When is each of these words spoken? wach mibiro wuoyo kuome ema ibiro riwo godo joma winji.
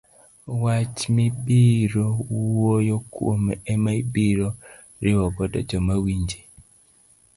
wach 0.63 0.99
mibiro 1.17 2.05
wuoyo 2.31 2.97
kuome 3.13 3.53
ema 3.73 3.91
ibiro 4.01 4.49
riwo 5.03 5.25
godo 5.35 5.59
joma 5.69 5.95
winji. 6.03 6.39